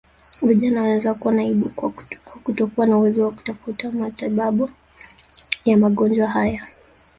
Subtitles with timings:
[0.41, 1.71] Vijana wanaweza kuona aibu
[2.25, 4.69] au kutokuwa na uwezo wa kutafuta matibabu
[5.65, 6.63] ya magonjwa haya